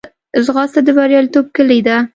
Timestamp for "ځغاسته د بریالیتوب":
0.45-1.45